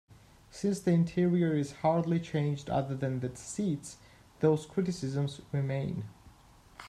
Since 0.49 0.79
the 0.79 0.93
interior 0.93 1.53
is 1.55 1.73
hardly 1.83 2.19
changed 2.19 2.71
other 2.71 2.95
than 2.95 3.19
the 3.19 3.35
seats, 3.35 3.97
those 4.39 4.65
criticisms 4.65 5.41
remain. 5.51 6.05